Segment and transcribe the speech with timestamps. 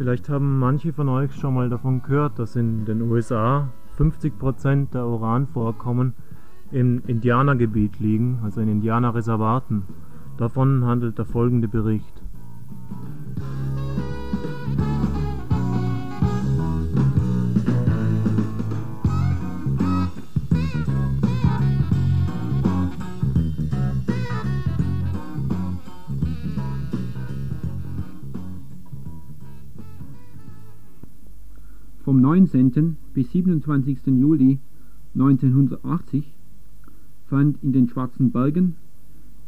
[0.00, 3.68] Vielleicht haben manche von euch schon mal davon gehört, dass in den USA
[3.98, 6.14] 50% der Uranvorkommen
[6.72, 9.82] im Indianergebiet liegen, also in Indianerreservaten.
[10.38, 12.22] Davon handelt der folgende Bericht.
[32.20, 32.98] Vom 19.
[33.14, 34.08] bis 27.
[34.08, 34.58] Juli
[35.14, 36.30] 1980
[37.28, 38.76] fand in den Schwarzen Bergen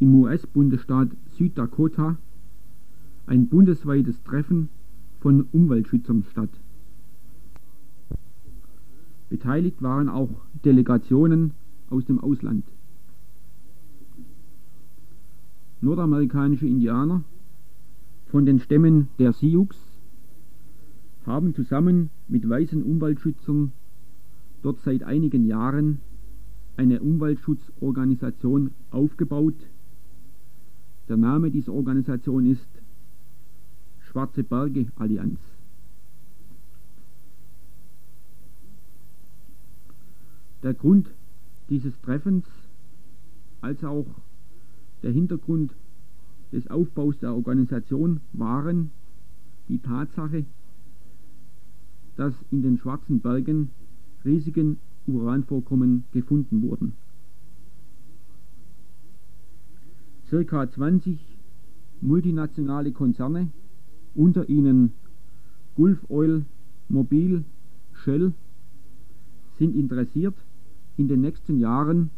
[0.00, 2.16] im US-Bundesstaat Süddakota
[3.26, 4.70] ein bundesweites Treffen
[5.20, 6.48] von Umweltschützern statt.
[9.28, 10.30] Beteiligt waren auch
[10.64, 11.50] Delegationen
[11.90, 12.64] aus dem Ausland.
[15.82, 17.24] Nordamerikanische Indianer
[18.28, 19.93] von den Stämmen der Sioux
[21.26, 23.72] haben zusammen mit weißen Umweltschützern
[24.62, 26.00] dort seit einigen Jahren
[26.76, 29.54] eine Umweltschutzorganisation aufgebaut.
[31.08, 32.68] Der Name dieser Organisation ist
[34.00, 35.38] Schwarze Berge Allianz.
[40.62, 41.10] Der Grund
[41.68, 42.46] dieses Treffens
[43.60, 44.06] als auch
[45.02, 45.74] der Hintergrund
[46.52, 48.90] des Aufbaus der Organisation waren
[49.68, 50.46] die Tatsache,
[52.16, 53.70] dass in den Schwarzen Bergen
[54.24, 56.92] riesigen Uranvorkommen gefunden wurden.
[60.28, 61.18] Circa 20
[62.00, 63.50] multinationale Konzerne,
[64.14, 64.92] unter ihnen
[65.74, 66.44] Gulf Oil,
[66.88, 67.44] Mobil,
[67.92, 68.32] Shell,
[69.58, 70.34] sind interessiert,
[70.96, 72.10] in den nächsten Jahren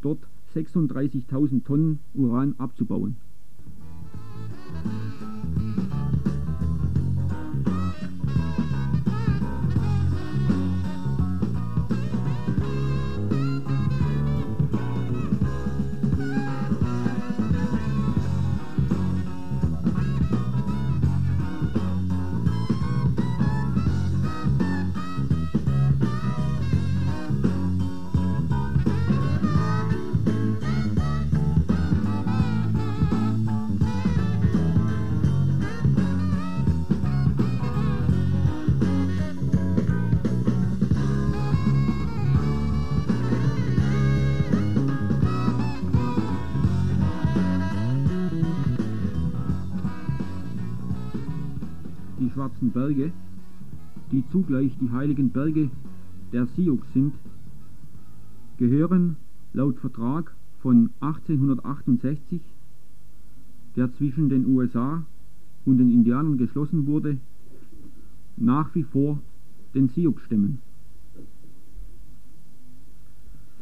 [0.00, 0.20] dort
[0.54, 3.16] 36.000 Tonnen Uran abzubauen.
[52.48, 53.12] Schwarzen Berge,
[54.10, 55.70] die zugleich die heiligen Berge
[56.32, 57.14] der Sioux sind,
[58.58, 59.16] gehören
[59.52, 62.40] laut Vertrag von 1868,
[63.76, 65.04] der zwischen den USA
[65.64, 67.18] und den Indianern geschlossen wurde,
[68.36, 69.18] nach wie vor
[69.74, 70.58] den Sioux-Stämmen.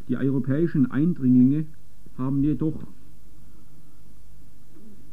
[0.08, 1.64] Die europäischen Eindringlinge
[2.16, 2.78] haben jedoch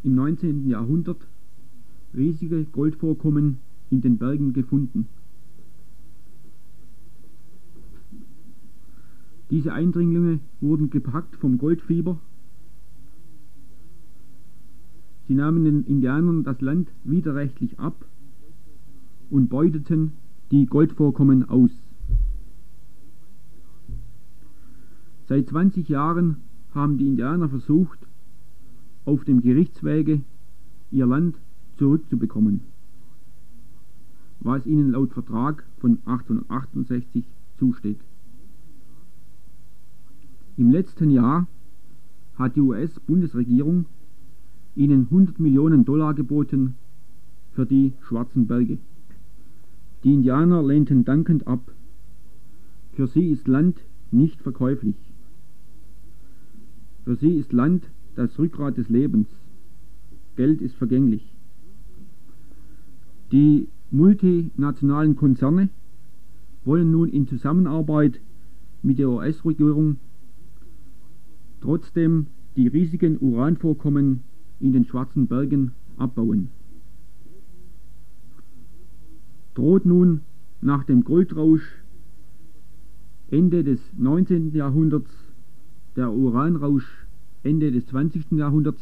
[0.04, 0.70] im 19.
[0.70, 1.26] Jahrhundert
[2.16, 3.58] riesige Goldvorkommen
[3.90, 5.08] in den Bergen gefunden.
[9.50, 12.20] Diese Eindringlinge wurden gepackt vom Goldfieber.
[15.28, 18.06] Sie nahmen den Indianern das Land widerrechtlich ab
[19.30, 20.14] und beuteten
[20.52, 21.72] die Goldvorkommen aus.
[25.28, 26.38] Seit 20 Jahren
[26.74, 28.00] haben die Indianer versucht,
[29.06, 30.22] auf dem Gerichtswege
[30.92, 31.38] ihr Land
[31.78, 32.62] zurückzubekommen,
[34.40, 37.26] was ihnen laut Vertrag von 1868
[37.58, 38.00] zusteht.
[40.58, 41.48] Im letzten Jahr
[42.36, 43.86] hat die US-Bundesregierung
[44.76, 46.76] ihnen 100 Millionen Dollar geboten
[47.54, 48.78] für die Schwarzen Berge.
[50.04, 51.72] Die Indianer lehnten dankend ab.
[52.94, 53.78] Für sie ist Land
[54.12, 54.96] nicht verkäuflich.
[57.04, 57.84] Für sie ist Land
[58.16, 59.28] das Rückgrat des Lebens.
[60.36, 61.33] Geld ist vergänglich.
[63.34, 65.70] Die multinationalen Konzerne
[66.66, 68.22] wollen nun in Zusammenarbeit
[68.84, 69.98] mit der US-Regierung
[71.60, 74.22] trotzdem die riesigen Uranvorkommen
[74.60, 76.50] in den Schwarzen Bergen abbauen.
[79.56, 80.22] Droht nun
[80.62, 81.84] nach dem Goldrausch
[83.32, 84.54] Ende des 19.
[84.54, 85.10] Jahrhunderts
[85.96, 87.08] der Uranrausch
[87.42, 88.34] Ende des 20.
[88.34, 88.82] Jahrhunderts?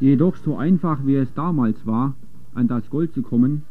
[0.00, 2.14] Jedoch so einfach wie es damals war,
[2.54, 3.62] an das Gold zu kommen,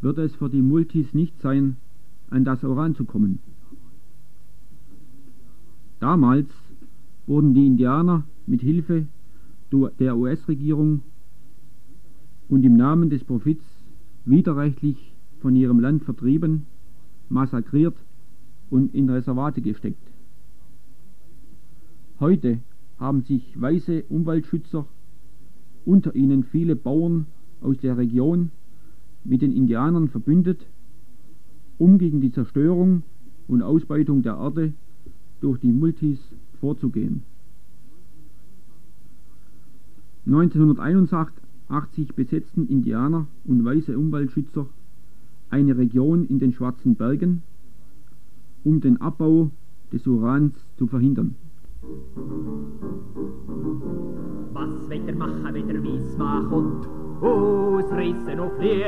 [0.00, 1.76] wird es für die Multis nicht sein,
[2.30, 3.38] an das Uran zu kommen.
[6.00, 6.48] Damals
[7.26, 9.06] wurden die Indianer mit Hilfe
[9.98, 11.02] der US-Regierung
[12.48, 13.64] und im Namen des Profits
[14.24, 16.66] widerrechtlich von ihrem Land vertrieben,
[17.28, 17.96] massakriert
[18.70, 20.08] und in Reservate gesteckt.
[22.18, 22.60] Heute
[22.98, 24.86] haben sich weiße Umweltschützer,
[25.84, 27.26] unter ihnen viele Bauern
[27.60, 28.50] aus der Region,
[29.24, 30.66] mit den Indianern verbündet,
[31.78, 33.02] um gegen die Zerstörung
[33.48, 34.72] und Ausbeutung der Erde
[35.40, 36.18] durch die Multis
[36.60, 37.22] vorzugehen.
[40.26, 44.66] 1981 besetzten Indianer und weiße Umweltschützer
[45.50, 47.42] eine Region in den Schwarzen Bergen,
[48.64, 49.50] um den Abbau
[49.92, 51.36] des Urans zu verhindern.
[54.52, 56.88] Was wird er machen, wenn der Wiesma kommt?
[57.20, 58.82] Ausreißen auf die.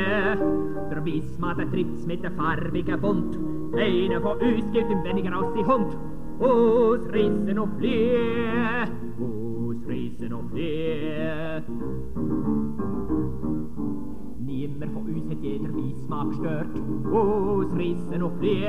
[0.91, 3.39] Der Wiesma, der tritt's mit der farbigen Bund.
[3.75, 5.97] Einer von uns gibt ihm weniger als die Hund.
[6.41, 8.17] Ausreißen auf die.
[9.21, 11.63] Ausreißen auf die.
[14.39, 16.81] Niemand von uns hat jeder Wiesma gestört.
[17.13, 18.67] Ausreißen auf die.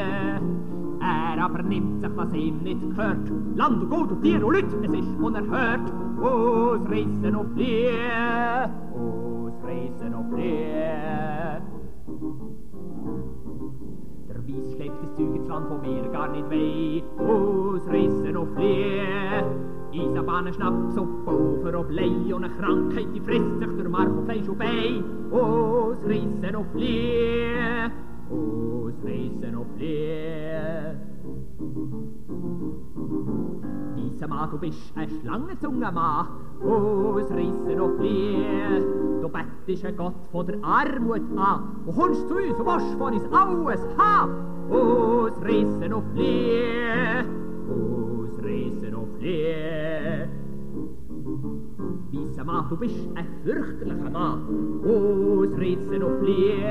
[1.02, 3.30] Er aber nimmt sich, was ihm nicht gehört.
[3.56, 5.92] Land und Gut und Tier und Leute, es ist unerhört.
[6.22, 7.88] Ausreißen auf die.
[8.94, 10.66] Ausreißen auf die.
[14.28, 17.02] Der Wies schlägt das Zeug ins Land, wo wir gar nicht weh.
[17.18, 19.00] Ausreißen auf die.
[19.92, 24.26] Eisenbahnen, Schnaps, Suppe, Ufer, ob Lei und eine Krankheit, die frisst sich durch Mark und
[24.26, 25.04] Fleisch und Bein.
[25.32, 27.69] Ausreißen auf die.
[34.30, 36.28] Mann, du bist ein Schlangenzunge Mann,
[36.64, 38.46] ausreißen auf die.
[39.22, 43.14] Du bettest ein Gott von der Armut an, und kommst zu uns und willst von
[43.14, 44.34] uns alles haben.
[44.70, 47.26] Ausreißen auf die,
[47.68, 50.30] ausreißen auf die.
[52.12, 54.42] Dieser Mann, du bist ein fürchterlicher Mann,
[54.86, 56.64] ausreißen auf die.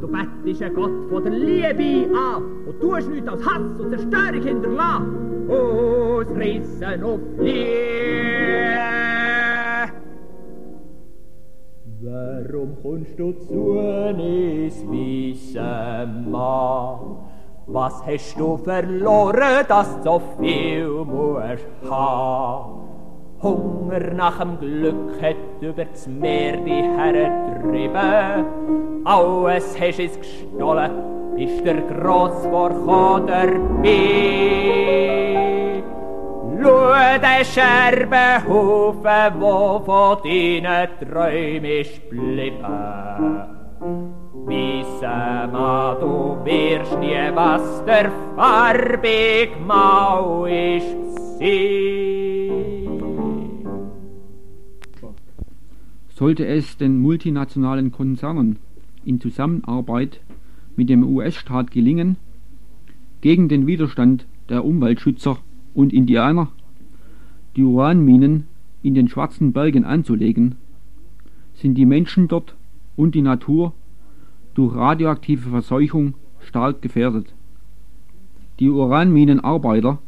[0.00, 4.42] Du bettest ein Gott von der Liebe an und tust nichts als Hass und Zerstörung
[4.42, 5.33] hinterlassen.
[5.48, 8.34] Ausreißen auf Liebe.
[12.02, 17.16] Warum kommst du zu uns, weiße Mann?
[17.66, 22.84] Was hast du verloren, dass du so viel musst haben?
[23.42, 28.44] Hunger nach dem Glück hat über das Meer die hergetrieben.
[29.04, 30.90] Alles hast es gestohlen,
[31.36, 34.83] ist der Grossvorkommen dabei.
[36.64, 42.64] Den Scherbenhaufen, wo von deinen Träumen ist geblieben.
[44.46, 51.04] Wisse mal, du wirst nie, was der farbig Mau ist
[56.08, 58.58] Sollte es den multinationalen Konzernen
[59.04, 60.20] in Zusammenarbeit
[60.76, 62.16] mit dem US-Staat gelingen,
[63.20, 65.36] gegen den Widerstand der Umweltschützer
[65.74, 66.48] und Indianer
[67.56, 68.46] die Uranminen
[68.82, 70.56] in den Schwarzen Bergen anzulegen,
[71.54, 72.54] sind die Menschen dort
[72.96, 73.72] und die Natur
[74.54, 77.32] durch radioaktive Verseuchung stark gefährdet.
[78.60, 79.98] Die Uranminenarbeiter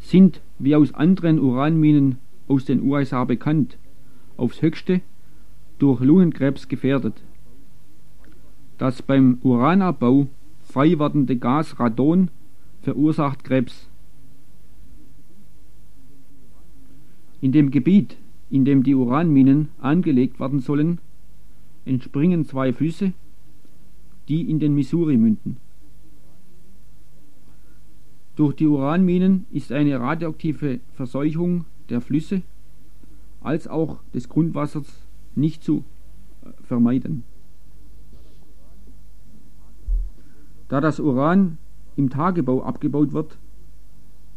[0.00, 3.76] sind, wie aus anderen Uranminen aus den USA bekannt,
[4.36, 5.00] aufs höchste
[5.78, 7.14] durch Lungenkrebs gefährdet.
[8.78, 10.28] Das beim Uranabbau
[10.62, 12.30] frei werdende Gas Radon
[12.82, 13.88] verursacht Krebs.
[17.40, 18.16] In dem Gebiet,
[18.50, 21.00] in dem die Uranminen angelegt werden sollen,
[21.84, 23.12] entspringen zwei Flüsse,
[24.28, 25.56] die in den Missouri münden.
[28.36, 32.42] Durch die Uranminen ist eine radioaktive Verseuchung der Flüsse
[33.40, 34.86] als auch des Grundwassers
[35.34, 35.84] nicht zu
[36.62, 37.24] vermeiden.
[40.68, 41.58] Da das Uran
[41.96, 43.38] im Tagebau abgebaut wird,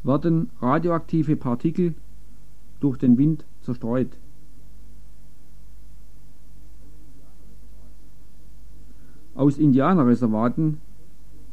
[0.04, 1.94] werden radioaktive Partikel
[2.82, 4.10] durch den Wind zerstreut.
[9.34, 10.82] Aus Indianerreservaten,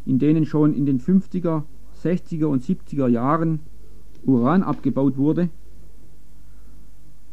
[0.04, 1.62] in denen schon in den 50er,
[2.02, 3.60] 60er und 70er Jahren
[4.24, 5.48] Uran abgebaut wurde,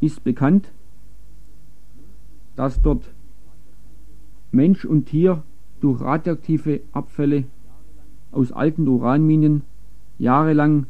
[0.02, 0.72] ist bekannt,
[2.56, 3.10] dass dort
[4.52, 5.44] Mensch und Tier
[5.82, 7.46] durch radioaktive Abfälle
[8.32, 9.64] aus alten Uranminen
[10.20, 10.86] jahrelang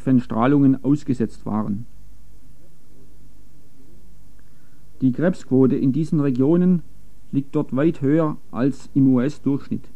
[0.00, 1.86] von Strahlungen ausgesetzt waren.
[5.00, 6.82] Die Krebsquote in diesen Regionen
[7.32, 9.84] liegt dort weit höher als im US-Durchschnitt